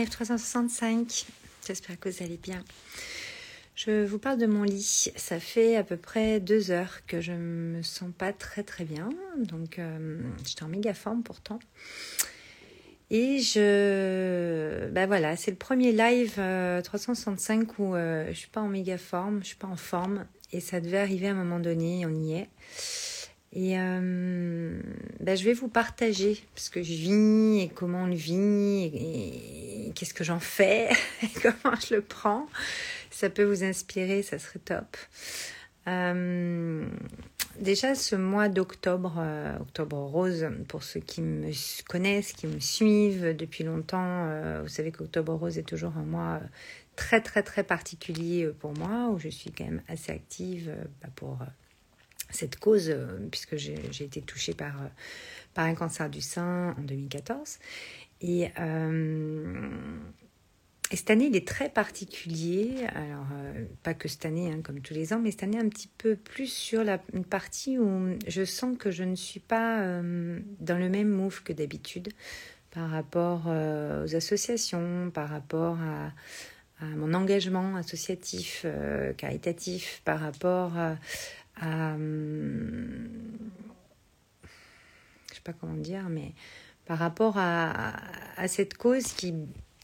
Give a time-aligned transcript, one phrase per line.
[0.00, 1.26] Live 365.
[1.66, 2.64] J'espère que vous allez bien.
[3.74, 5.12] Je vous parle de mon lit.
[5.14, 9.10] Ça fait à peu près deux heures que je me sens pas très très bien.
[9.36, 11.58] Donc euh, j'étais en méga forme pourtant.
[13.10, 14.88] Et je.
[14.88, 16.40] Ben voilà, c'est le premier live
[16.82, 20.24] 365 euh, où euh, je suis pas en méga forme, je suis pas en forme.
[20.50, 22.48] Et ça devait arriver à un moment donné, on y est.
[23.52, 24.80] Et euh,
[25.18, 29.92] ben je vais vous partager ce que je vis et comment on le vit et,
[29.94, 30.88] qu'est-ce que j'en fais
[31.22, 32.46] et comment je le prends.
[33.10, 34.96] Ça peut vous inspirer, ça serait top.
[35.88, 36.86] Euh,
[37.58, 41.50] déjà ce mois d'octobre, euh, octobre rose, pour ceux qui me
[41.88, 44.28] connaissent, qui me suivent depuis longtemps,
[44.62, 46.40] vous savez qu'octobre rose est toujours un mois
[46.94, 51.38] très très très particulier pour moi, où je suis quand même assez active bah, pour
[52.30, 54.86] cette cause, euh, puisque j'ai été touchée par, euh,
[55.54, 57.58] par un cancer du sein en 2014.
[58.20, 59.68] Et, euh,
[60.90, 62.86] et cette année, il est très particulier.
[62.94, 63.26] Alors,
[63.82, 66.16] pas que cette année, hein, comme tous les ans, mais cette année un petit peu
[66.16, 70.88] plus sur la, une partie où je sens que je ne suis pas dans le
[70.88, 72.08] même move que d'habitude
[72.72, 76.12] par rapport aux associations, par rapport à,
[76.84, 78.66] à mon engagement associatif,
[79.16, 80.96] caritatif, par rapport à
[81.62, 83.06] euh,
[85.28, 86.32] je sais pas comment dire, mais
[86.86, 87.92] par rapport à,
[88.48, 89.34] cette cause qui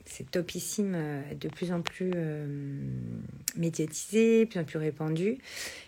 [0.08, 2.46] c'est topissime, euh, de plus en plus euh,
[3.56, 5.38] médiatisée, de plus en plus répandue.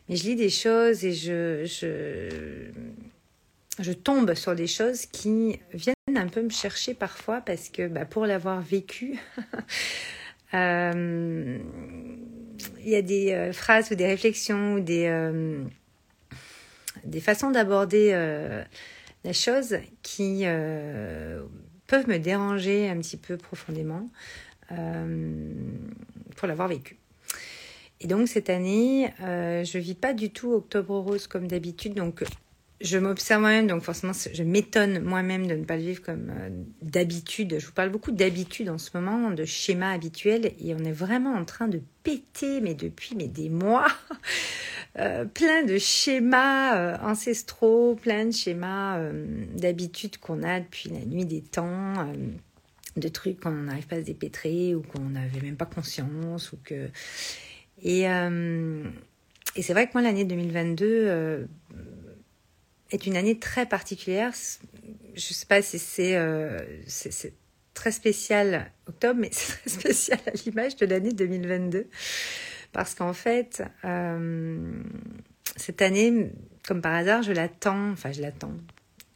[0.09, 2.71] Mais je lis des choses et je, je,
[3.79, 8.05] je tombe sur des choses qui viennent un peu me chercher parfois parce que bah,
[8.05, 9.19] pour l'avoir vécu,
[10.55, 11.59] euh,
[12.89, 15.63] il y a des euh, phrases ou des réflexions ou des, euh,
[17.05, 18.65] des façons d'aborder euh,
[19.25, 20.45] la chose qui
[21.87, 24.09] peuvent me déranger un petit peu profondément
[26.37, 26.97] pour l'avoir vécu.
[28.01, 32.23] Et donc cette année, je vis pas du tout Octobre Rose comme d'habitude, donc
[32.81, 36.49] je m'observe moi-même, donc forcément, je m'étonne moi-même de ne pas le vivre comme euh,
[36.81, 37.57] d'habitude.
[37.59, 41.35] Je vous parle beaucoup d'habitude en ce moment, de schémas habituels, et on est vraiment
[41.35, 43.89] en train de péter, mais depuis mais des mois,
[44.99, 49.01] euh, plein de schémas euh, ancestraux, plein de schémas
[49.57, 52.13] d'habitude qu'on a depuis la nuit des temps,
[52.97, 56.59] de trucs qu'on n'arrive pas à se dépêtrer ou qu'on n'avait même pas conscience, ou
[56.63, 56.89] que
[57.83, 58.03] et
[59.63, 61.49] c'est vrai que moi l'année 2022
[62.91, 64.33] est une année très particulière.
[65.15, 65.79] Je sais pas si
[66.15, 67.35] euh, c'est c'est
[67.75, 71.89] très spécial octobre, mais c'est très spécial à l'image de l'année 2022.
[72.73, 74.83] Parce qu'en fait, euh,
[75.57, 76.31] cette année,
[76.67, 78.53] comme par hasard, je l'attends, enfin je l'attends,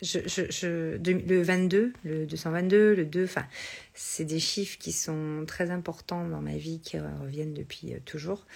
[0.03, 3.47] le 22, le 222, le 2, enfin,
[3.95, 8.47] c'est des chiffres qui sont très importants dans ma vie, qui reviennent depuis euh, toujours.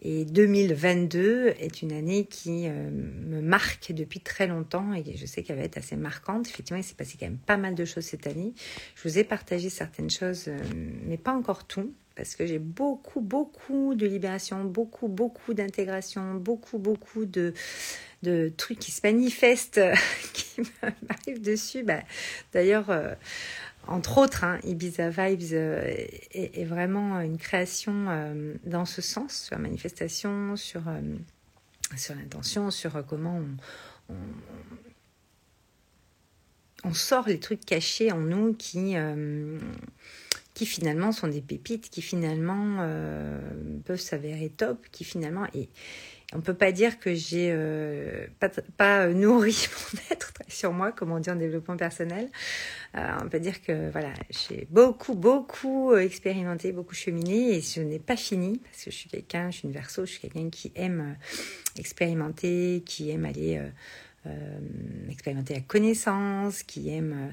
[0.00, 5.42] Et 2022 est une année qui euh, me marque depuis très longtemps et je sais
[5.42, 6.48] qu'elle va être assez marquante.
[6.48, 8.54] Effectivement, il s'est passé quand même pas mal de choses cette année.
[8.94, 10.58] Je vous ai partagé certaines choses, euh,
[11.04, 16.78] mais pas encore tout parce que j'ai beaucoup, beaucoup de libération, beaucoup, beaucoup d'intégration, beaucoup,
[16.78, 17.52] beaucoup de,
[18.26, 19.80] de trucs qui se manifestent,
[20.32, 21.82] qui m'arrivent dessus.
[21.82, 22.00] Bah,
[22.52, 23.14] D'ailleurs, euh,
[23.86, 25.94] entre autres, hein, Ibiza Vibes euh,
[26.32, 30.82] est, vraiment une création euh, dans ce sens, sur la manifestation, sur,
[31.96, 33.40] sur l'intention, sur comment
[36.84, 38.96] on, sort les trucs cachés en nous qui
[40.56, 43.38] qui finalement sont des pépites, qui finalement euh,
[43.84, 45.46] peuvent s'avérer top, qui finalement...
[45.54, 45.68] Et
[46.36, 51.12] on peut pas dire que j'ai euh, pas, pas, nourri mon être sur moi, comme
[51.12, 52.28] on dit en développement personnel.
[52.96, 57.98] Euh, on peut dire que voilà, j'ai beaucoup, beaucoup expérimenté, beaucoup cheminé et ce n'est
[57.98, 60.72] pas fini parce que je suis quelqu'un, je suis une verso, je suis quelqu'un qui
[60.74, 61.16] aime
[61.76, 63.60] expérimenter, qui aime aller
[64.26, 64.58] euh,
[65.08, 67.32] expérimenter la connaissance, qui aime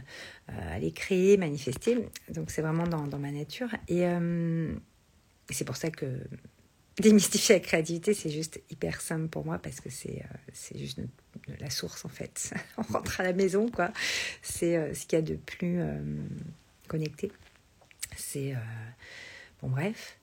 [0.50, 2.08] euh, aller créer, manifester.
[2.30, 3.70] Donc c'est vraiment dans, dans, ma nature.
[3.88, 4.74] Et, euh,
[5.50, 6.06] c'est pour ça que
[7.00, 10.24] démystifier la créativité, c'est juste hyper simple pour moi parce que c'est
[10.54, 11.00] c'est juste
[11.60, 12.54] la source en fait.
[12.78, 13.92] On rentre à la maison, quoi.
[14.42, 15.80] C'est ce qu'il y a de plus
[16.88, 17.32] connecté.
[18.16, 18.54] C'est.
[19.62, 20.18] bon, bref.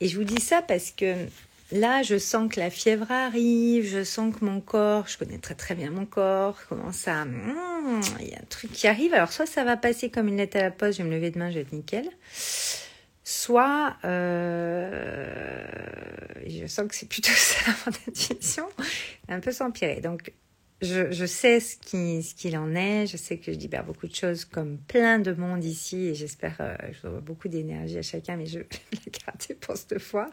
[0.00, 1.28] Et je vous dis ça parce que
[1.72, 5.56] Là, je sens que la fièvre arrive, je sens que mon corps, je connais très
[5.56, 7.24] très bien mon corps, commence à...
[7.24, 9.12] Hmm, il y a un truc qui arrive.
[9.14, 11.32] Alors, soit ça va passer comme une lettre à la poste, je vais me lever
[11.32, 12.08] demain, je vais être nickel.
[13.28, 15.66] Soit, euh,
[16.46, 18.68] je sens que c'est plutôt ça mon intuition,
[19.28, 20.00] un peu s'empirer.
[20.00, 20.32] Donc,
[20.80, 24.06] je, je, sais ce qu'il ce qu'il en est, je sais que je libère beaucoup
[24.06, 26.06] de choses comme plein de monde ici.
[26.06, 29.76] Et j'espère, euh, je dois beaucoup d'énergie à chacun, mais je vais la garder pour
[29.76, 30.30] cette fois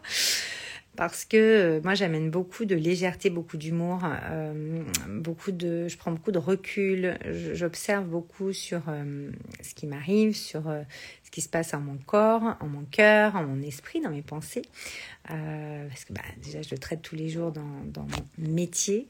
[0.96, 6.12] parce que euh, moi j'amène beaucoup de légèreté, beaucoup d'humour, euh, beaucoup de, je prends
[6.12, 7.18] beaucoup de recul,
[7.52, 9.30] j'observe beaucoup sur euh,
[9.62, 10.62] ce qui m'arrive, sur
[11.22, 14.22] ce qui se passe en mon corps, en mon cœur, en mon esprit, dans mes
[14.22, 14.62] pensées,
[15.26, 18.06] parce que bah, déjà je le traite tous les jours dans, mon
[18.38, 19.08] métier,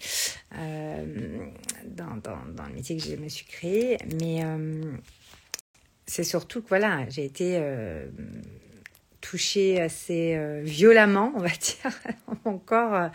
[0.53, 4.43] dans, dans, dans, le métier que je me suis créé, mais
[6.07, 7.59] c'est surtout que voilà, j'ai été
[9.35, 11.91] touché assez euh, violemment, on va dire,
[12.45, 13.09] mon corps euh,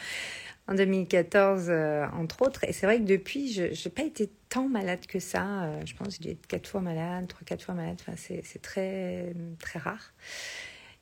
[0.67, 2.65] en 2014, euh, entre autres.
[2.65, 5.69] Et c'est vrai que depuis, je n'ai pas été tant malade que ça.
[5.85, 7.95] je pense que j'ai été quatre fois malade, trois, quatre fois malade.
[8.01, 10.13] Enfin, c'est très, très rare.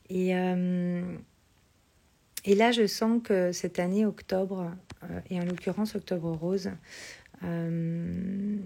[0.10, 0.34] Et,
[2.46, 4.72] et là, je sens que cette année, octobre,
[5.30, 6.69] et en l'occurrence octobre rose,
[7.42, 8.60] me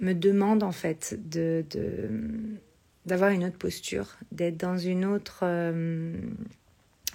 [0.00, 1.64] demande en fait de
[3.06, 5.40] d'avoir une autre posture, d'être dans une autre...
[5.42, 6.16] Euh,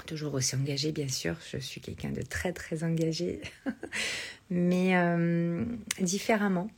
[0.06, 3.41] toujours aussi engagée, bien sûr, je suis quelqu'un de très très engagé,
[4.50, 5.63] mais euh,
[6.00, 6.69] différemment.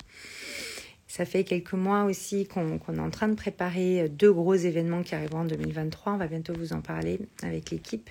[1.08, 5.14] Ça fait quelques mois aussi qu'on est en train de préparer deux gros événements qui
[5.14, 6.14] arriveront en 2023.
[6.14, 8.10] On va bientôt vous en parler avec l'équipe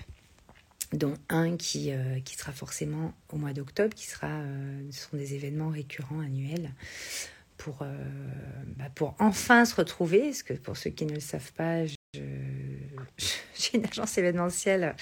[0.93, 4.41] dont un qui, euh, qui sera forcément au mois d'octobre, qui sera,
[4.91, 6.71] ce sont des événements récurrents annuels
[7.63, 7.95] pour, euh,
[8.77, 10.21] bah pour enfin se retrouver.
[10.21, 11.85] Parce que pour ceux qui ne le savent pas,
[12.15, 14.95] j'ai une agence événementielle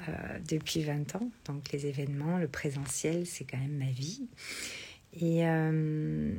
[0.00, 1.30] euh, depuis 20 ans.
[1.44, 4.28] Donc les événements, le présentiel, c'est quand même ma vie.
[5.12, 6.34] Et, euh,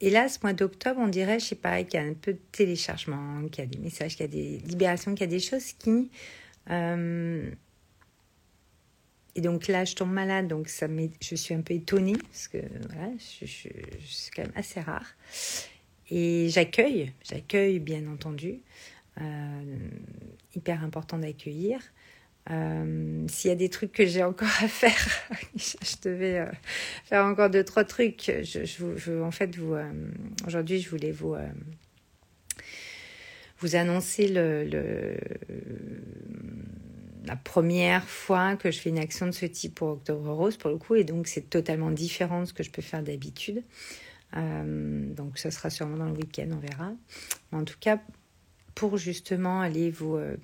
[0.00, 2.34] et là, ce mois d'octobre, on dirait, je sais pas, qu'il y a un peu
[2.34, 5.26] de téléchargement, qu'il y a des messages, qu'il y a des libérations, qu'il y a
[5.26, 6.10] des choses qui...
[9.36, 10.86] Et donc là, je tombe malade, donc ça
[11.20, 15.06] je suis un peu étonnée, parce que voilà, c'est quand même assez rare.
[16.10, 18.60] Et j'accueille, j'accueille bien entendu.
[19.20, 19.78] Euh,
[20.54, 21.80] hyper important d'accueillir.
[22.50, 25.06] Euh, s'il y a des trucs que j'ai encore à faire,
[25.54, 26.46] je devais euh,
[27.04, 28.24] faire encore deux, trois trucs.
[28.42, 29.76] Je, je, je en fait, vous,
[30.46, 31.36] aujourd'hui, je voulais vous,
[33.58, 35.16] vous annoncer le
[37.24, 40.70] la première fois que je fais une action de ce type pour Octobre Rose, pour
[40.70, 43.62] le coup, et donc c'est totalement différent de ce que je peux faire d'habitude.
[44.36, 46.92] Euh, donc ça sera sûrement dans le week-end, on verra.
[47.52, 48.00] En tout cas,
[48.74, 50.16] pour justement aller vous...
[50.16, 50.36] Euh,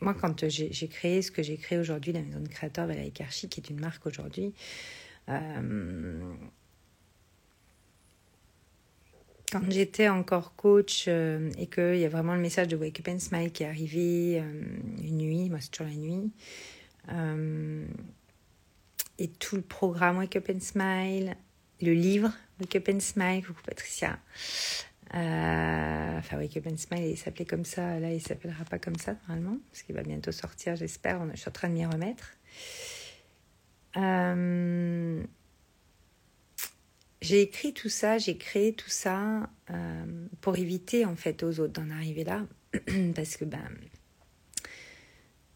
[0.00, 3.50] moi, quand j'ai créé ce que j'ai créé aujourd'hui, la maison de créateur Valérie Karchi,
[3.50, 4.54] qui est une marque aujourd'hui,
[5.28, 6.32] euh,
[9.50, 13.08] quand j'étais encore coach euh, et qu'il y a vraiment le message de Wake Up
[13.08, 14.62] and Smile qui est arrivé euh,
[15.02, 16.30] une nuit, moi c'est toujours la nuit,
[17.12, 17.86] euh,
[19.18, 21.36] et tout le programme Wake Up and Smile,
[21.80, 24.18] le livre Wake Up and Smile, coucou Patricia,
[25.12, 29.16] enfin Wake Up and Smile il s'appelait comme ça, là il s'appellera pas comme ça
[29.28, 32.36] normalement, parce qu'il va bientôt sortir j'espère, je suis en train de m'y remettre.
[37.22, 40.04] J'ai écrit tout ça, j'ai créé tout ça euh,
[40.40, 42.46] pour éviter en fait aux autres d'en arriver là,
[43.14, 43.68] parce que ben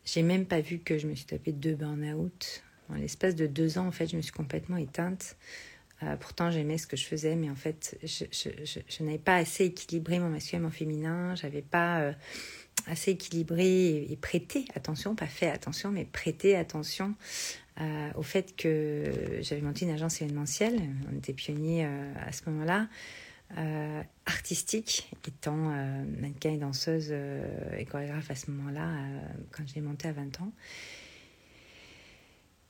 [0.05, 2.62] j'ai même pas vu que je me suis tapé deux burn-out.
[2.90, 5.37] En l'espace de deux ans, en fait, je me suis complètement éteinte.
[6.02, 10.19] Euh, pourtant, j'aimais ce que je faisais, mais en fait, je n'avais pas assez équilibré
[10.19, 11.34] mon masculin et mon féminin.
[11.34, 12.12] J'avais pas euh,
[12.87, 17.15] assez équilibré et, prêté attention, pas fait attention, mais prêté attention
[17.81, 20.81] euh, au fait que j'avais monté une agence événementielle.
[21.10, 22.89] On était pionniers euh, à ce moment-là.
[23.58, 28.89] Euh, artistique, étant mannequin et danseuse et chorégraphe à ce moment-là,
[29.53, 30.53] quand je l'ai monté à 20 ans.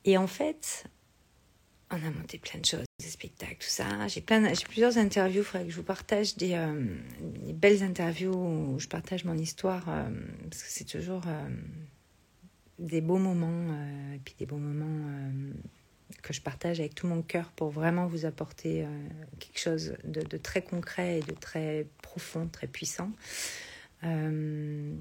[0.03, 0.85] Et en fait,
[1.91, 3.85] on a monté plein de choses, des spectacles, tout ça.
[4.07, 5.41] J'ai plusieurs interviews.
[5.41, 6.59] Il faudrait que je vous partage des,
[7.21, 11.23] des, belles interviews où je partage mon histoire parce que c'est toujours
[12.79, 15.53] des beaux moments, euh, et puis des beaux moments euh,
[16.21, 18.87] que je partage avec tout mon cœur pour vraiment vous apporter euh,
[19.39, 23.11] quelque chose de, très concret et de très profond, très puissant.
[24.03, 24.93] Euh,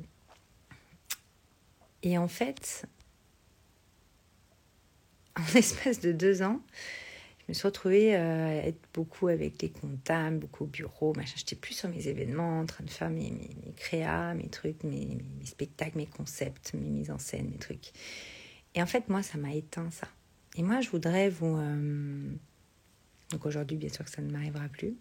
[2.02, 2.86] et en fait,
[5.36, 6.60] en l'espace de deux ans,
[7.46, 11.34] je me suis retrouvée euh, à être beaucoup avec les comptables, beaucoup au bureau, machin.
[11.36, 14.82] J'étais plus sur mes événements, en train de faire mes, mes, mes créas, mes trucs,
[14.82, 17.92] mes, spectacles, mes concepts, mes mises en scène, mes trucs.
[18.74, 20.08] Et en fait, moi, ça m'a éteint ça.
[20.56, 21.56] Et moi, je voudrais vous...
[21.58, 22.32] Euh...
[23.30, 24.96] Donc aujourd'hui, bien sûr que ça ne m'arrivera plus.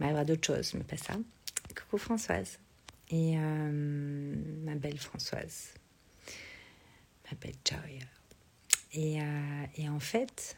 [0.00, 1.14] M'arrivera d'autres choses, mais pas ça.
[1.74, 2.58] Coucou Françoise.
[3.10, 5.72] Et euh, ma belle Françoise.
[7.30, 8.00] Ma belle Joy.
[8.92, 10.56] Et, euh, et en fait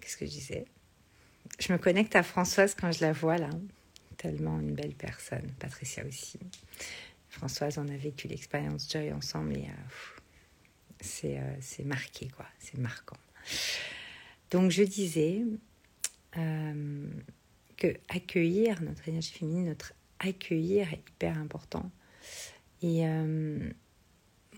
[0.00, 0.64] qu'est-ce que je disais?
[1.58, 3.50] Je me connecte à Françoise quand je la vois là.
[4.16, 5.50] Tellement une belle personne.
[5.58, 6.38] Patricia aussi.
[7.28, 9.66] Françoise, on a vécu l'expérience Joy ensemble et
[11.00, 12.46] c'est c'est marqué, quoi.
[12.58, 13.16] C'est marquant.
[14.50, 15.42] Donc je disais
[17.78, 21.90] que accueillir notre énergie féminine, notre accueillir est hyper important.
[22.82, 23.70] Et euh,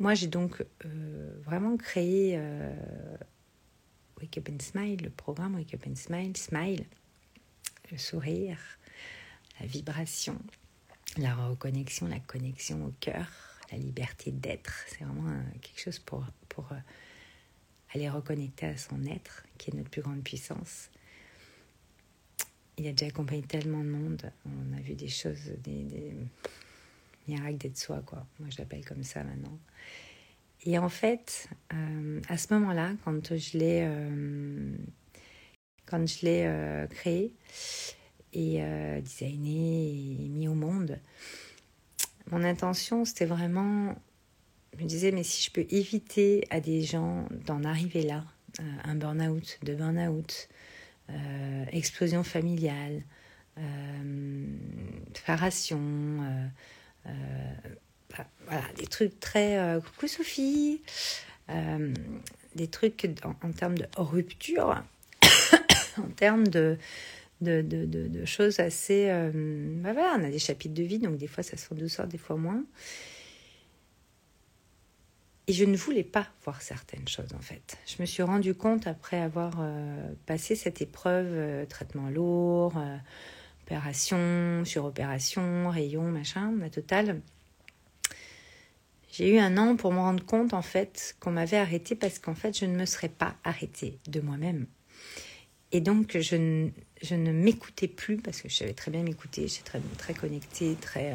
[0.00, 3.16] moi, j'ai donc euh, vraiment créé euh,
[4.20, 6.84] Wake Up and Smile, le programme Wake Up and Smile, Smile,
[7.92, 8.58] le sourire,
[9.60, 10.36] la vibration,
[11.16, 13.26] la reconnexion, la connexion au cœur,
[13.70, 14.84] la liberté d'être.
[14.88, 16.68] C'est vraiment quelque chose pour, pour
[17.94, 20.90] aller reconnecter à son être, qui est notre plus grande puissance
[22.80, 24.32] il a déjà accompagné tellement de monde.
[24.46, 26.14] On a vu des choses, des
[27.28, 28.26] miracles d'être soi, quoi.
[28.38, 29.58] Moi, je l'appelle comme ça maintenant.
[30.64, 34.76] Et en fait, euh, à ce moment-là, quand je l'ai, euh,
[35.86, 37.32] quand je l'ai euh, créé
[38.32, 38.62] et
[39.02, 41.00] designé et mis au monde,
[42.30, 43.96] mon intention, c'était vraiment,
[44.76, 48.24] je me disais, mais si je peux éviter à des gens d'en arriver là,
[48.84, 50.48] un burn-out, de burn-out,
[51.72, 53.02] explosion familiale,
[53.58, 54.44] euh,
[57.06, 57.10] euh,
[58.10, 60.82] bah, voilà, des trucs très coucou Sophie,
[61.48, 64.82] des trucs en, termes de rupture,
[65.98, 66.76] en termes de,
[67.40, 69.06] de, de, de, choses assez.
[69.06, 72.18] bah voilà, on a des chapitres de vie, donc des fois ça fait douceur, des
[72.18, 72.64] fois moins.
[75.50, 77.76] Et je ne voulais pas voir certaines choses en fait.
[77.84, 82.74] Je me suis rendu compte après avoir euh, passé cette épreuve, euh, traitement lourd,
[83.70, 87.20] euh, opération, suropération, rayon, machin, la totale.
[89.12, 92.34] J'ai eu un an pour me rendre compte en fait qu'on m'avait arrêté parce qu'en
[92.34, 94.66] fait je ne me serais pas arrêtée de moi-même.
[95.72, 96.70] Et donc je ne,
[97.02, 100.76] je ne m'écoutais plus parce que je savais très bien m'écouter, j'étais très, très connectée,
[100.80, 101.14] très,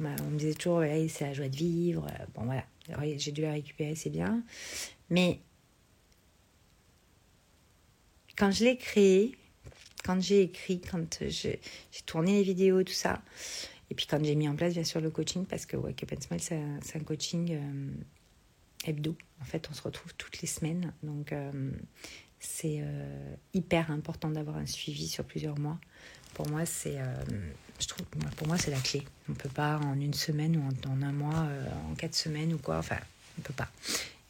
[0.00, 2.06] on me disait toujours c'est la joie de vivre.
[2.34, 2.64] Bon voilà,
[3.16, 4.42] j'ai dû la récupérer, c'est bien.
[5.10, 5.40] Mais
[8.36, 9.36] quand je l'ai créé,
[10.04, 11.60] quand j'ai écrit, quand j'ai
[12.06, 13.22] tourné les vidéos, tout ça,
[13.90, 16.12] et puis quand j'ai mis en place bien sûr le coaching, parce que Wake Up
[16.12, 19.16] and Smile, c'est un, coaching euh, hebdo.
[19.40, 20.92] En fait, on se retrouve toutes les semaines.
[21.02, 21.70] Donc, euh,
[22.40, 25.78] c'est euh, hyper important d'avoir un suivi sur plusieurs mois.
[26.34, 26.98] Pour moi, c'est
[27.80, 28.06] je trouve,
[28.36, 29.02] pour moi, c'est la clé.
[29.28, 32.52] On ne peut pas en une semaine ou en, un mois, euh, en quatre semaines
[32.54, 32.78] ou quoi.
[32.78, 32.98] Enfin,
[33.36, 33.68] on ne peut pas.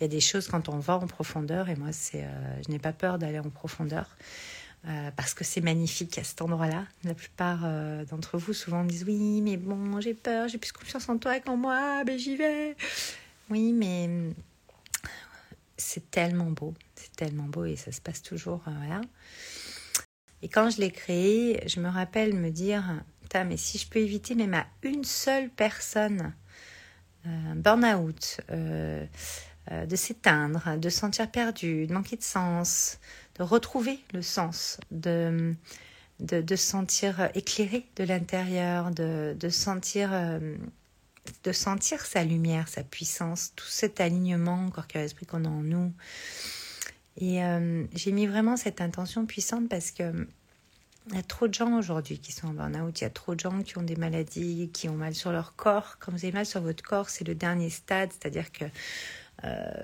[0.01, 2.71] Il y a des choses quand on va en profondeur, et moi, c'est, euh, je
[2.71, 4.17] n'ai pas peur d'aller en profondeur.
[4.87, 6.87] Euh, parce que c'est magnifique à cet endroit-là.
[7.05, 7.61] La plupart
[8.11, 11.57] d'entre vous souvent disent oui, mais bon, j'ai peur, j'ai plus confiance en toi qu'en
[11.57, 12.77] moi, mais j'y vais.
[13.49, 14.11] Oui, mais
[15.79, 18.63] c'est tellement beau, c'est tellement beau et ça se passe toujours.
[20.43, 23.03] Et quand je l'ai créé, je me rappelle me dire
[23.43, 26.33] mais si je peux éviter même à une seule personne
[27.25, 29.05] un euh, burn-out, euh,
[29.73, 32.99] euh, de s'éteindre, de se sentir perdu, de manquer de sens,
[33.37, 35.55] de retrouver le sens, de,
[36.21, 40.11] de, se sentir éclairé de l'intérieur, de, sentir,
[41.43, 45.63] de sentir sa lumière, sa puissance, tout cet alignement corps, cœur, esprit qu'on a en
[45.63, 45.93] nous.
[47.21, 47.41] Et
[47.95, 50.27] j'ai mis vraiment cette intention puissante parce que
[51.09, 53.35] il y a trop de gens aujourd'hui qui sont en burn-out, il y a trop
[53.35, 55.99] de gens qui ont des maladies, qui ont mal sur leur corps.
[55.99, 58.69] Quand vous avez mal sur votre corps, c'est le dernier stade, c'est-à-dire que euh,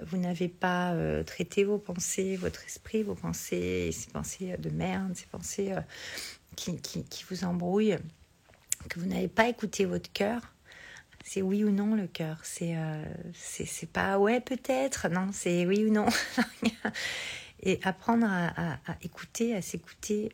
[0.07, 5.15] vous n'avez pas euh, traité vos pensées, votre esprit, vos pensées, ces pensées de merde,
[5.15, 5.81] ces pensées euh,
[6.57, 7.99] qui, qui, vous embrouillent,
[8.89, 10.41] que vous n'avez pas écouté votre cœur.
[11.25, 12.39] C'est oui ou non le cœur.
[12.45, 12.75] C'est
[13.35, 15.09] c'est pas ouais peut-être.
[15.09, 16.07] Non, c'est oui ou non.
[17.63, 20.33] Et apprendre à, à écouter, à s'écouter,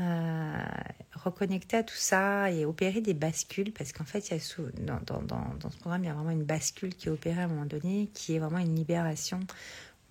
[0.00, 0.64] euh,
[1.12, 5.22] reconnecter à tout ça et opérer des bascules, parce qu'en fait, il y a dans,
[5.22, 7.48] dans, dans, ce programme, il y a vraiment une bascule qui est opérée à un
[7.48, 9.40] moment donné, qui est vraiment une libération.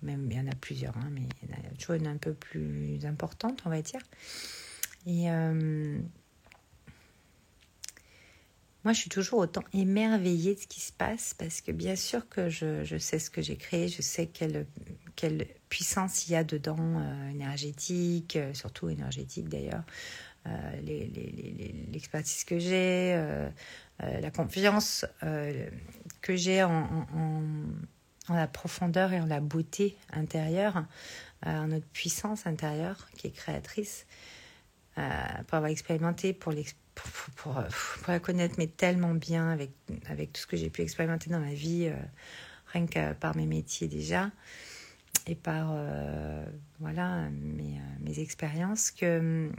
[0.02, 2.16] Même, il y en a plusieurs, hein, mais il y en a toujours une un
[2.16, 4.00] peu plus importante, on va dire.
[5.06, 5.98] Et euh,
[8.84, 12.28] moi, je suis toujours autant émerveillée de ce qui se passe, parce que bien sûr
[12.28, 14.66] que je, je sais ce que j'ai créé, je sais quelle,
[15.16, 19.84] quelle puissance il y a dedans, euh, énergétique, euh, surtout énergétique d'ailleurs,
[20.46, 20.80] euh,
[21.92, 23.16] l'expertise que j'ai,
[23.98, 25.06] la confiance
[26.20, 27.06] que j'ai en,
[28.28, 30.84] en, la profondeur et en la beauté intérieure,
[31.46, 34.04] en notre puissance intérieure qui est créatrice,
[34.96, 36.52] pour avoir expérimenté, pour,
[36.94, 39.70] pour, pour, pour, la connaître, mais tellement bien avec,
[40.06, 41.90] avec tout ce que j'ai pu expérimenter dans ma vie,
[42.72, 44.30] rien que par mes métiers déjà.
[45.26, 45.76] et par
[46.78, 49.50] voilà mes, mes expériences que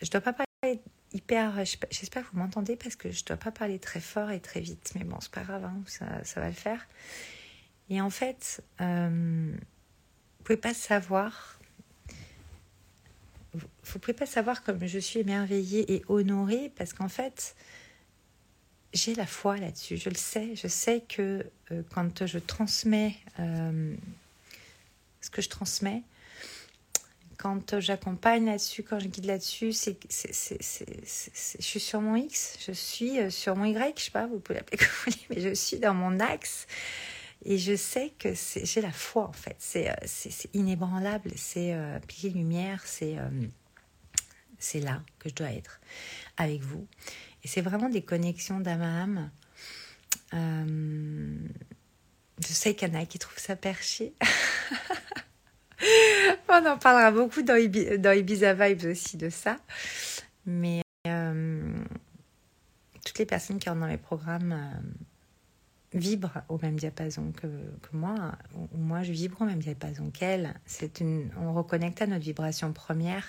[0.00, 0.80] je dois pas parler
[1.12, 1.64] hyper.
[1.90, 4.92] J'espère que vous m'entendez parce que je dois pas parler très fort et très vite.
[4.94, 6.86] Mais bon, c'est pas grave, hein, ça, ça, va le faire.
[7.90, 9.52] Et en fait, euh,
[10.38, 11.58] vous pouvez pas savoir.
[13.54, 17.54] Vous pouvez pas savoir comme je suis émerveillée et honorée parce qu'en fait,
[18.94, 19.96] j'ai la foi là-dessus.
[19.96, 20.54] Je le sais.
[20.56, 23.94] Je sais que euh, quand je transmets euh,
[25.20, 26.02] ce que je transmets,
[27.36, 33.18] quand j'accompagne là-dessus, quand je guide là-dessus, c'est, je suis sur mon X, je suis
[33.18, 35.54] euh, sur mon Y, je sais pas, vous pouvez l'appeler comme vous voulez, mais je
[35.54, 36.66] suis dans mon axe.
[37.44, 39.94] Et je sais que j'ai la foi en fait, c'est, euh,
[40.54, 45.80] inébranlable, c'est euh, pied lumière, c'est, euh, là que je dois être
[46.36, 46.86] avec vous.
[47.42, 49.30] Et c'est vraiment des connexions d'âme à âme.
[50.32, 54.14] je sais qu'il y en a qui trouvent ça perché.
[56.48, 59.58] On en parlera beaucoup dans, Ibiza Vibes aussi de ça.
[60.46, 61.74] Mais euh,
[63.04, 64.82] toutes les personnes qui rentrent dans mes programmes
[65.94, 67.46] euh, vibrent au même diapason que,
[67.92, 70.10] moi, ou moi je vibre au même diapason
[71.00, 73.26] une, on reconnecte à notre vibration première.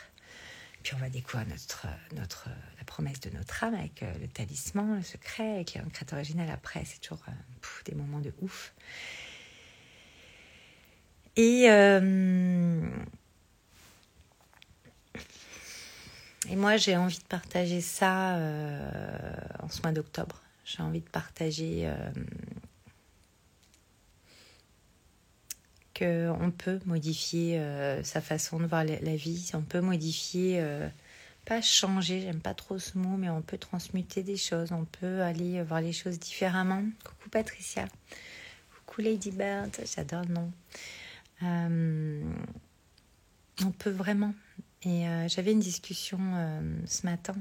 [0.84, 4.98] Puis on va découvrir notre, notre, la promesse de notre âme avec euh, le talisman,
[4.98, 6.84] le secret, avec l'ancrette originale après.
[6.86, 7.24] C'est toujours
[7.86, 8.74] des moments de ouf.
[11.36, 12.82] Et, euh,
[16.50, 20.43] et moi, j'ai envie de partager ça euh, en ce mois d'octobre.
[20.66, 22.12] J'ai envie de partager euh,
[25.98, 27.62] qu'on peut modifier
[28.04, 30.66] sa façon de voir la, vie, on peut modifier,
[31.46, 35.22] pas changer, j'aime pas trop ce mot, mais on peut transmuter des choses, on peut
[35.22, 36.84] aller voir les choses différemment.
[37.04, 37.88] Coucou Patricia,
[38.76, 40.52] coucou Lady Bird, j'adore le nom.
[41.44, 42.24] Euh,
[43.64, 44.34] on peut vraiment.
[44.84, 47.36] Et euh, j'avais une discussion euh, ce matin,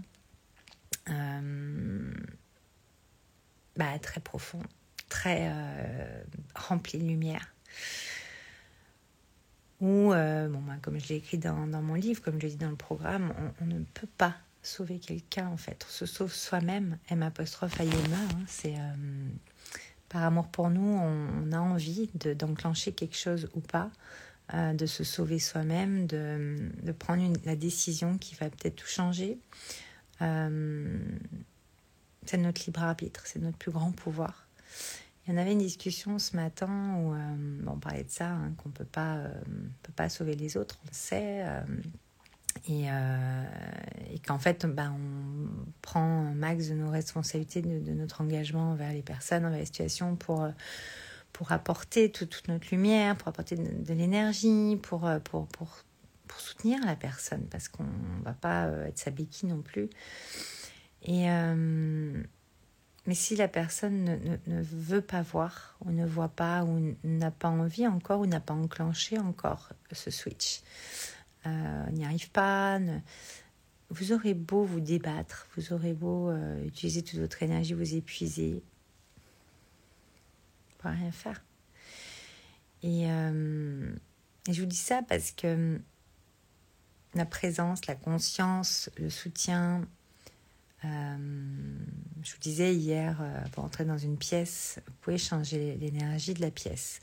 [3.76, 4.66] bah, très profonde,
[5.08, 5.50] très
[6.54, 7.52] remplie de lumière.
[9.80, 12.58] Où, bon, bah, comme je l'ai écrit dans, dans, mon livre, comme je l'ai dit
[12.58, 15.84] dans le programme, on, ne peut pas sauver quelqu'un en fait.
[15.88, 16.98] On se sauve soi-même.
[17.10, 18.76] M apostrophe Ayema, hein, c'est
[20.12, 23.90] par amour pour nous, on, a envie d'enclencher quelque chose ou pas,
[24.52, 29.38] euh, de se sauver soi-même, de, prendre la décision qui va peut-être tout changer.
[30.20, 30.98] Euh,
[32.26, 34.46] c'est notre libre arbitre, c'est notre plus grand pouvoir.
[35.26, 38.52] Il y en avait une discussion ce matin où euh, on parlait de ça, hein,
[38.56, 39.18] qu'on peut pas,
[39.82, 41.44] peut pas sauver les autres, on le sait.
[42.70, 43.44] Euh,
[44.12, 45.48] et, qu'en fait, ben, on
[45.80, 50.16] prend un max de nos responsabilités, de, notre engagement envers les personnes, envers les situations
[50.16, 50.50] pour, euh,
[51.32, 55.68] pour apporter toute, notre lumière, pour apporter de, l'énergie, pour, euh, pour, pour,
[56.28, 59.90] pour, soutenir la personne, parce qu'on ne va pas être sa béquille non plus.
[61.02, 61.26] Et,
[63.06, 66.94] mais si la personne ne, ne, ne, veut pas voir, ou ne voit pas, ou
[67.02, 70.62] n'a pas envie encore, ou n'a pas enclenché encore ce switch,
[71.46, 72.78] euh, n'y arrive pas.
[73.90, 78.62] Vous aurez beau vous débattre, vous aurez beau euh, utiliser toute votre énergie, vous épuiser,
[80.82, 81.42] vous ne rien faire.
[82.84, 83.94] Euh,
[84.48, 85.80] et, je vous dis ça parce que
[87.14, 89.86] la présence, la conscience, le soutien,
[90.82, 96.50] je vous disais hier, pour entrer dans une pièce, vous pouvez changer l'énergie de la
[96.50, 97.00] pièce.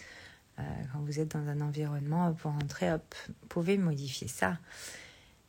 [0.60, 4.58] Euh, quand vous êtes dans un environnement, pour rentrer, hop, vous pouvez modifier ça.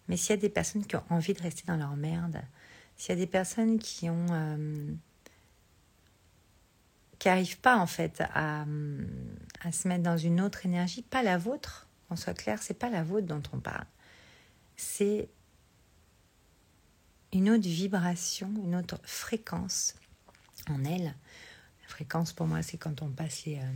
[0.08, 2.40] Mais s'il y a des personnes qui ont envie de rester dans leur merde,
[2.96, 4.92] s'il y a des personnes qui ont euh,
[7.18, 8.64] qui n'arrivent pas en fait à,
[9.62, 12.90] à, se mettre dans une autre énergie, pas la vôtre, qu'on soit clair, c'est pas
[12.90, 13.86] la vôtre dont on parle.
[14.76, 15.28] C'est
[17.32, 19.94] une autre vibration, une autre fréquence
[20.68, 21.04] en elle.
[21.04, 23.72] La fréquence pour moi, c'est quand on passe les, euh,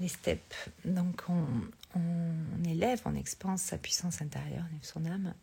[0.00, 0.70] les steps.
[0.84, 1.46] Donc on,
[2.66, 5.34] élève, on expanse sa puissance intérieure, on son âme.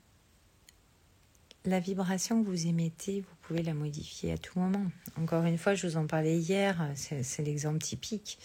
[1.66, 4.86] La vibration que vous émettez, vous pouvez la modifier à tout moment.
[5.20, 8.38] Encore une fois, je vous en parlais hier, c'est l'exemple typique.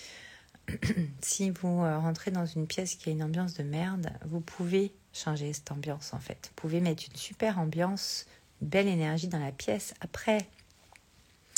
[1.21, 4.93] si vous euh, rentrez dans une pièce qui a une ambiance de merde, vous pouvez
[5.13, 6.49] changer cette ambiance en fait.
[6.49, 8.27] Vous pouvez mettre une super ambiance,
[8.61, 9.95] une belle énergie dans la pièce.
[10.01, 10.49] Après,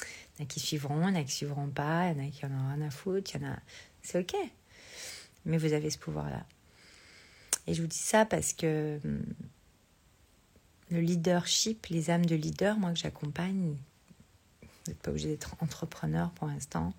[0.01, 2.21] il y en a qui suivront, il y en a qui suivront pas, il y
[2.21, 3.57] en a qui en ont rien à foutre, il y en a
[4.03, 4.37] c'est ok.
[5.45, 6.45] Mais vous avez ce pouvoir-là.
[7.67, 9.25] Et je vous dis ça parce que hum,
[10.91, 13.77] le leadership, les âmes de leader, moi que j'accompagne,
[14.61, 16.93] Vous n'êtes pas obligé d'être entrepreneur pour l'instant.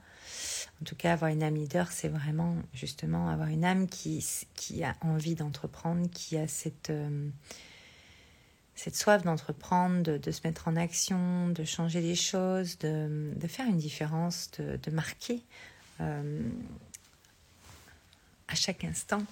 [0.81, 4.83] En tout cas, avoir une âme leader, c'est vraiment justement avoir une âme qui, qui
[4.83, 7.29] a envie d'entreprendre, qui a cette, euh,
[8.75, 13.65] cette soif d'entreprendre, de, se mettre en action, de changer les choses, de, de faire
[13.67, 15.41] une différence, de, de marquer
[16.01, 16.41] euh,
[18.49, 19.23] à chaque instant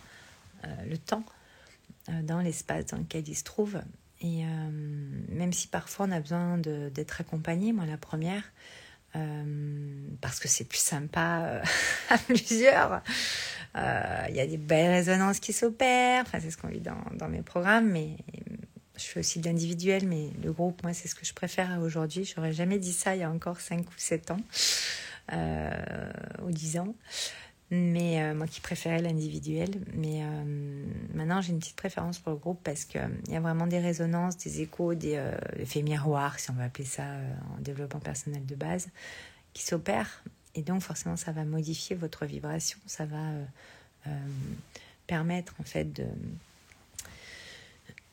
[0.63, 1.25] euh, le temps
[2.23, 3.81] dans l'espace dans lequel il se trouve.
[4.21, 4.43] Et
[5.29, 8.43] même si parfois on a besoin d'être accompagné, moi la première,
[10.31, 11.63] parce que c'est plus sympa euh,
[12.09, 13.01] à plusieurs.
[13.75, 17.27] Euh, il y a des belles résonances qui s'opèrent, enfin, c'est ce qu'on vit dans,
[17.27, 18.15] mes programmes, mais
[18.97, 22.23] je fais aussi de l'individuel, mais le groupe, moi, c'est ce que je préfère aujourd'hui.
[22.23, 24.41] J'aurais jamais dit ça il y a encore 5 ou 7 ans,
[26.43, 26.95] ou 10 ans
[27.71, 29.69] mais euh, moi qui préférais l'individuel.
[29.93, 33.39] Mais euh, maintenant, j'ai une petite préférence pour le groupe parce qu'il il y a
[33.39, 37.03] vraiment des résonances, des échos, des euh, effets miroirs, si on veut appeler ça
[37.57, 38.89] en développement personnel de base,
[39.53, 40.23] qui s'opèrent.
[40.55, 43.19] Et donc, forcément, ça va modifier votre vibration, ça va
[45.07, 46.05] permettre en fait de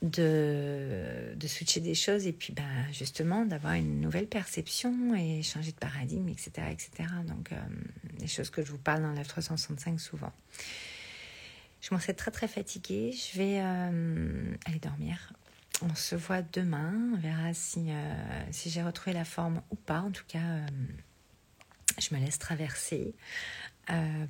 [0.02, 5.76] de, switcher des choses et puis bah, justement d'avoir une nouvelle perception et changer de
[5.76, 6.50] paradigme, etc.
[6.70, 7.08] etc.
[7.26, 7.56] Donc, euh,
[8.18, 10.32] des choses que je vous parle dans la 365 souvent.
[11.80, 13.12] Je m'en sais très très fatiguée.
[13.12, 15.32] Je vais euh, aller dormir.
[15.82, 16.92] On se voit demain.
[17.14, 20.00] On verra si, euh, si j'ai retrouvé la forme ou pas.
[20.00, 20.66] En tout cas,
[22.00, 23.14] je me laisse traverser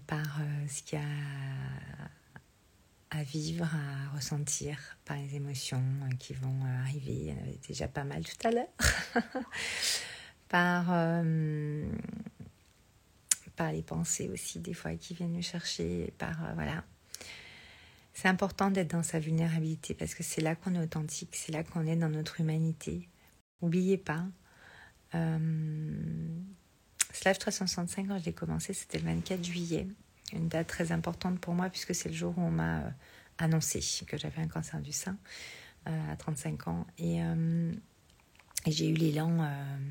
[0.06, 1.02] par ce qui a
[3.10, 7.12] à vivre, à ressentir par les émotions euh, qui vont euh, arriver.
[7.12, 8.66] Il y en avait déjà pas mal tout à l'heure.
[10.48, 11.90] par, euh,
[13.56, 16.12] par les pensées aussi, des fois, qui viennent nous chercher.
[16.18, 16.84] Par, voilà.
[18.12, 21.62] C'est important d'être dans sa vulnérabilité parce que c'est là qu'on est authentique, c'est là
[21.62, 23.08] qu'on est dans notre humanité.
[23.62, 24.24] N'oubliez pas.
[25.14, 25.38] Euh,
[27.12, 29.86] Slash 365, quand je l'ai commencé, c'était le 24 juillet
[30.32, 32.90] une date très importante pour moi puisque c'est le jour où on m'a euh,
[33.38, 35.16] annoncé que j'avais un cancer du sein
[35.88, 36.86] euh, à 35 ans.
[36.98, 37.72] Et, euh,
[38.66, 39.38] et j'ai eu l'élan,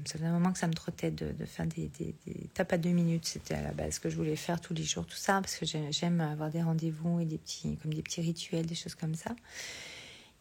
[0.06, 2.74] ça faisait un moment que ça me trottait de, de faire des, des, des, tapes
[2.74, 3.26] à deux minutes.
[3.26, 5.56] C'était à la base ce que je voulais faire tous les jours, tout ça, parce
[5.56, 9.16] que j'aime avoir des rendez-vous et des petits, comme des petits rituels, des choses comme
[9.16, 9.34] ça.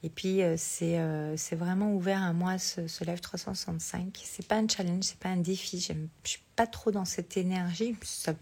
[0.03, 1.01] Et puis, c'est
[1.37, 4.21] c'est vraiment ouvert à moi ce, ce Live 365.
[4.25, 5.81] C'est pas un challenge, c'est pas un défi.
[5.81, 5.95] Je
[6.29, 7.95] suis pas trop dans cette énergie.
[8.03, 8.35] Ça,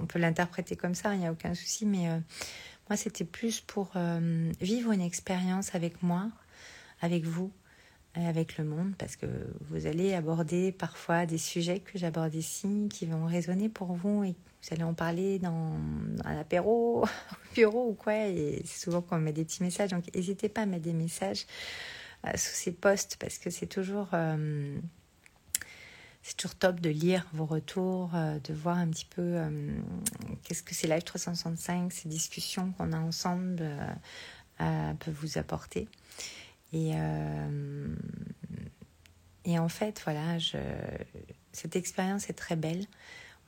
[0.00, 2.18] on peut l'interpréter comme ça, il n'y a aucun souci, mais euh,
[2.90, 6.28] moi, c'était plus pour euh, vivre une expérience avec moi,
[7.00, 7.50] avec vous,
[8.14, 9.26] avec le monde, parce que
[9.70, 14.74] vous allez aborder parfois des sujets que j'aborde ici qui vont résonner pour vous vous
[14.74, 15.76] allez en parler dans,
[16.24, 18.26] un apéro, au bureau ou quoi.
[18.26, 21.46] Et c'est souvent qu'on met des petits messages, donc n'hésitez pas à mettre des messages
[22.26, 24.08] euh, sous ces posts parce que c'est toujours
[26.22, 29.76] c'est toujours top de lire vos retours, euh, de voir un petit peu euh,
[30.44, 33.60] qu'est-ce que c'est Live 365, ces discussions qu'on a ensemble
[34.60, 35.88] euh, peuvent vous apporter.
[36.72, 36.92] Et,
[39.44, 40.38] et en fait, voilà,
[41.52, 42.86] cette expérience est très belle.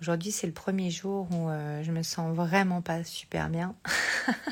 [0.01, 1.49] Aujourd'hui, c'est le premier jour où
[1.83, 3.75] je me sens vraiment pas super bien.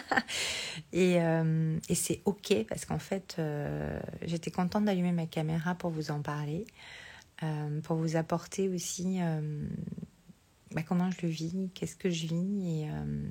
[0.92, 3.40] et, et c'est ok parce qu'en fait,
[4.22, 6.64] j'étais contente d'allumer ma caméra pour vous en parler.
[7.42, 9.66] Euh, pour vous apporter aussi euh,
[10.70, 12.82] bah, comment je le vis, qu'est-ce que je vis.
[12.82, 13.24] Et euh,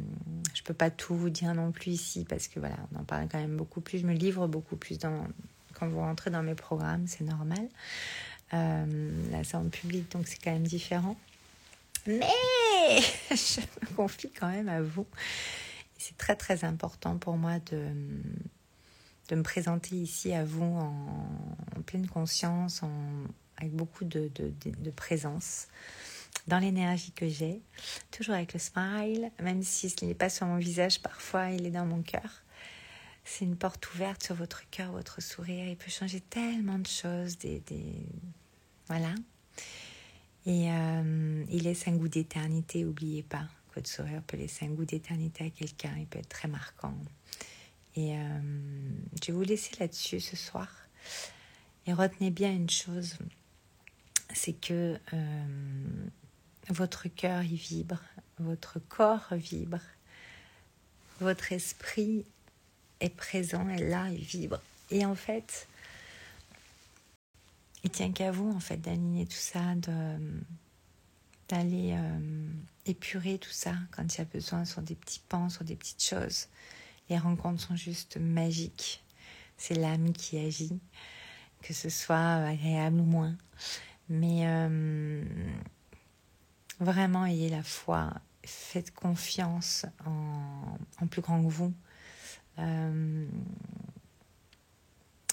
[0.53, 3.27] je peux pas tout vous dire non plus ici parce que voilà, on en parle
[3.31, 3.99] quand même beaucoup plus.
[3.99, 7.69] Je me livre beaucoup plus quand vous rentrez dans mes programmes, c'est normal.
[8.51, 11.15] là, c'est en public, donc c'est quand même différent.
[12.07, 12.19] Mais
[13.31, 15.07] je me confie quand même à vous.
[15.97, 17.89] C'est très très important pour moi de,
[19.29, 22.91] de me présenter ici à vous en, pleine conscience, en,
[23.57, 25.67] avec beaucoup de, de, de, présence
[26.47, 27.61] dans l'énergie que j'ai,
[28.11, 31.71] toujours avec le smile, même si ce n'est pas sur mon visage, parfois il est
[31.71, 32.43] dans mon cœur.
[33.23, 35.67] C'est une porte ouverte sur votre cœur, votre sourire.
[35.67, 37.37] Il peut changer tellement de choses.
[37.37, 38.05] Des, des...
[38.87, 39.13] Voilà.
[40.45, 43.47] Et euh, il laisse un goût d'éternité, n'oubliez pas.
[43.75, 45.95] Votre sourire peut laisser un goût d'éternité à quelqu'un.
[45.97, 46.93] Il peut être très marquant.
[47.95, 48.39] Et euh,
[49.21, 50.67] je vais vous laisser là-dessus ce soir.
[51.87, 53.17] Et retenez bien une chose
[54.33, 55.45] c'est que euh,
[56.69, 58.01] votre cœur y vibre,
[58.39, 59.79] votre corps vibre,
[61.19, 62.25] votre esprit
[62.99, 64.59] est présent, est là, il vibre.
[64.89, 65.67] Et en fait,
[67.83, 69.75] il tient qu'à vous en fait d'aligner tout ça,
[71.49, 72.49] d'aller euh,
[72.85, 76.03] épurer tout ça quand il y a besoin sur des petits pans, sur des petites
[76.03, 76.47] choses.
[77.09, 79.03] Les rencontres sont juste magiques.
[79.57, 80.79] C'est l'âme qui agit,
[81.61, 83.35] que ce soit agréable ou moins.
[84.09, 84.45] Mais
[86.79, 88.11] vraiment, ayez la foi,
[88.43, 91.73] faites confiance en, en plus grand que vous.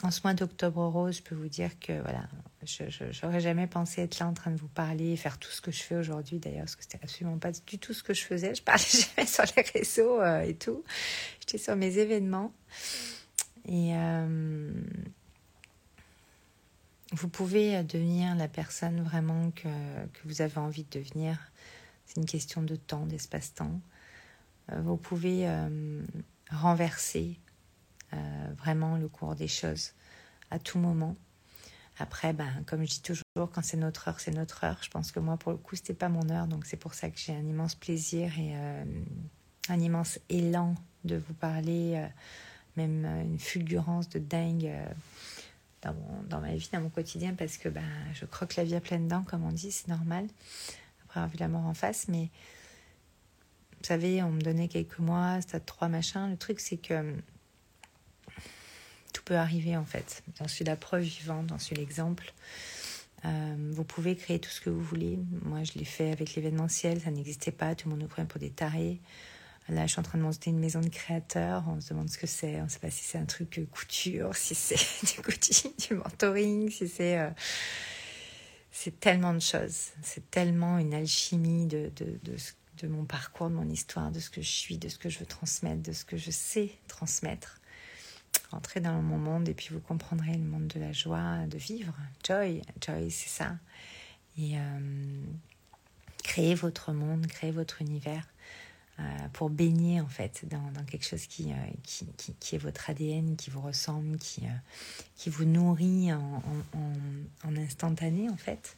[0.09, 2.27] En ce mois d'octobre rose, je peux vous dire que voilà,
[2.65, 5.61] je n'aurais jamais pensé être là en train de vous parler et faire tout ce
[5.61, 8.25] que je fais aujourd'hui d'ailleurs, parce que c'était absolument pas du tout ce que je
[8.25, 8.55] faisais.
[8.55, 8.83] Je parlais
[9.17, 10.83] jamais sur les réseaux euh, et tout.
[11.41, 12.55] J'étais sur mes événements.
[13.67, 14.73] Et euh,
[17.13, 21.39] vous pouvez devenir la personne vraiment que, que vous avez envie de devenir.
[22.07, 23.79] C'est une question de temps, d'espace-temps.
[24.73, 25.47] Euh, vous pouvez
[26.51, 27.39] renverser
[28.57, 29.93] vraiment le cours des choses
[30.51, 31.17] à tout moment.
[31.99, 34.79] Après, ben, comme je dis toujours, quand c'est notre heure, c'est notre heure.
[34.83, 37.11] Je pense que moi, pour le coup, c'était pas mon heure, donc c'est pour ça
[37.11, 38.85] que j'ai un immense plaisir et euh,
[39.69, 42.07] un immense élan de vous parler, euh,
[42.77, 44.73] même euh, une fulgurance de dingue
[45.83, 45.97] dans,
[46.29, 47.83] dans, ma vie, dans mon quotidien, parce que ben,
[48.15, 50.29] je croque la vie à pleines dents, comme on dit, c'est normal,
[51.05, 52.07] après avoir vu la mort en face.
[52.07, 52.31] Mais
[53.79, 56.29] vous savez, on me donnait quelques mois, stade 3, machin.
[56.29, 57.15] Le truc, c'est que
[59.29, 60.23] peut arriver en fait.
[60.39, 62.33] J'en suis la preuve vivante, j'en suis l'exemple.
[63.27, 65.19] Euh, vous pouvez créer tout ce que vous voulez.
[65.43, 68.41] Moi, je l'ai fait avec l'événementiel, ça n'existait pas, tout le monde nous prenait pour
[68.41, 69.01] des tarés.
[69.69, 71.65] Là, je suis en train de monter une maison de créateurs.
[71.69, 72.59] On se demande ce que c'est.
[72.59, 74.77] On ne sait pas si c'est un truc couture, si c'est
[75.15, 77.19] du coaching, du mentoring, si c'est.
[77.19, 77.29] Euh,
[78.71, 79.89] c'est tellement de choses.
[80.01, 82.19] C'est tellement une alchimie de, de,
[82.81, 85.19] de, mon parcours, de mon histoire, de ce que je suis, de ce que je
[85.19, 87.58] veux transmettre, de ce que je sais transmettre.
[88.51, 91.95] Entrez dans mon monde et puis vous comprendrez le monde de la joie, de vivre.
[92.27, 93.57] Joy, joy, c'est ça.
[94.39, 95.23] Et euh,
[96.25, 98.27] créez votre monde, créez votre univers
[99.01, 102.91] euh, pour baigner en fait dans, quelque chose qui, euh, qui, qui, qui, est votre
[102.91, 104.51] ADN, qui vous ressemble, qui, euh,
[105.15, 106.43] qui vous nourrit en,
[106.75, 108.77] en, en, instantané en fait.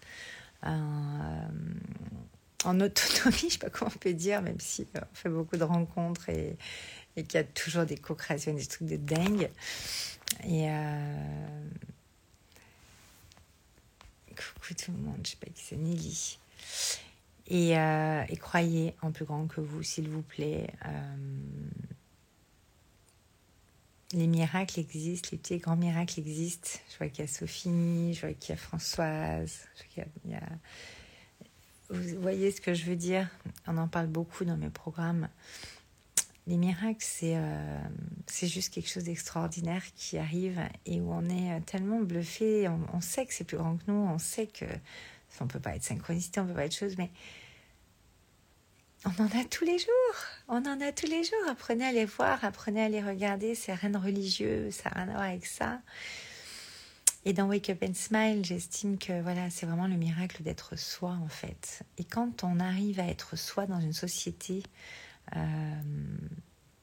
[2.65, 5.57] En autonomie, je ne sais pas comment on peut dire, même si on fait beaucoup
[5.57, 6.57] de rencontres et,
[7.17, 9.51] qu'il y a toujours des co-créations, des trucs de dingue.
[10.45, 11.69] Et euh...
[14.29, 16.39] coucou tout le monde, je sais pas qui c'est, Nelly.
[17.49, 20.73] Et, euh, et, croyez en plus grand que vous, s'il vous plaît.
[20.87, 21.17] Euh...
[24.13, 26.71] Les miracles existent, les petits grands miracles existent.
[26.91, 30.31] Je vois qu'il y a Sophie, je vois qu'il y a Françoise, je vois qu'il
[30.31, 30.43] y a...
[31.91, 33.29] Vous voyez ce que je veux dire?
[33.67, 35.29] On en parle beaucoup dans mes programmes
[36.51, 37.79] les miracles, euh,
[38.27, 42.69] c'est juste quelque chose d'extraordinaire qui arrive et où on est euh, tellement bluffé.
[42.93, 44.65] On, sait que c'est plus grand que nous, on sait que
[45.41, 47.11] on peut pas être synchronicité, on peut pas être chose, mais
[49.05, 50.17] on en a tous les jours.
[50.49, 51.39] On en a tous les jours.
[51.49, 53.55] Apprenez à les voir, apprenez à les regarder.
[53.55, 55.81] C'est rien de religieux, ça n'a rien à voir avec ça.
[57.25, 61.19] Et dans Wake Up and Smile, j'estime que voilà, c'est vraiment le miracle d'être soi
[61.23, 61.83] en fait.
[61.99, 64.63] Et quand on arrive à être soi dans une société
[65.37, 65.75] euh,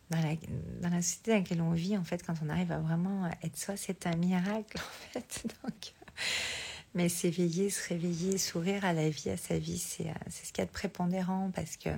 [0.10, 3.58] dans, la, société dans laquelle on vit, en fait, quand on arrive à vraiment être
[3.58, 5.48] soi, c'est un miracle, en fait.
[5.64, 5.94] Donc,
[6.94, 10.54] mais s'éveiller, se réveiller, sourire à la vie, à sa vie, c'est, euh, c'est ce
[10.54, 11.90] qu'il y a de prépondérant parce que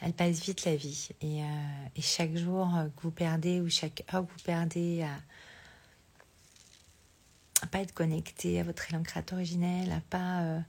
[0.00, 1.08] elle passe vite la vie.
[1.22, 1.46] Et, euh,
[1.96, 5.16] et, chaque jour que vous perdez ou chaque heure que vous perdez à,
[7.64, 10.60] à pas être connecté à votre élan créateur originel, à pas euh,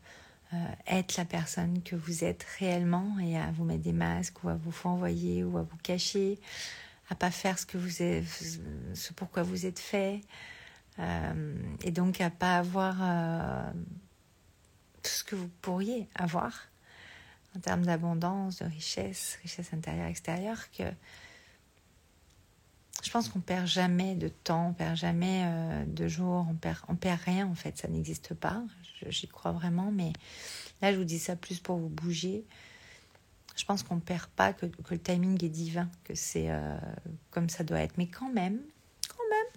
[0.88, 4.56] être la personne que vous êtes réellement et à vous mettre des masques ou à
[4.56, 6.40] vous envoyer ou à vous cacher,
[7.10, 8.26] à pas faire ce que vous êtes,
[8.94, 10.22] ce pourquoi vous êtes fait,
[11.00, 13.72] euh, et donc à pas avoir euh,
[15.04, 16.70] tout ce que vous pourriez avoir
[17.58, 20.84] en termes d'abondance, de richesse, richesse intérieure, extérieure, que
[23.06, 26.80] je pense qu'on perd jamais de temps, on perd jamais euh, de jours, on perd,
[26.88, 28.64] on perd rien en fait, ça n'existe pas.
[29.08, 30.12] J'y crois vraiment, mais
[30.82, 32.44] là je vous dis ça plus pour vous bouger.
[33.56, 36.78] Je pense qu'on perd pas, que, le timing est divin, que c'est euh,
[37.30, 37.96] comme ça doit être.
[38.00, 38.60] Mais quand même,
[39.08, 39.54] quand même,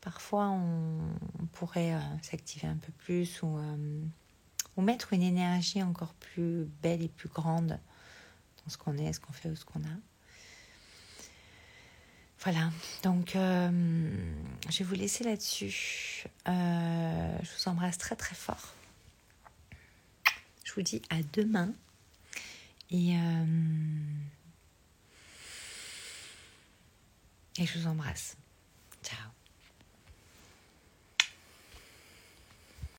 [0.00, 3.56] parfois on, pourrait euh, s'activer un peu plus ou,
[4.76, 7.78] ou mettre une énergie encore plus belle et plus grande
[8.64, 10.15] dans ce qu'on est, ce qu'on fait ou ce qu'on a.
[12.40, 12.70] Voilà,
[13.02, 14.10] donc euh,
[14.68, 16.24] je vais vous laisser là-dessus.
[16.48, 18.74] Euh, je vous embrasse très très fort.
[20.64, 21.72] Je vous dis à demain.
[22.90, 23.44] Et, euh,
[27.58, 28.36] je vous embrasse.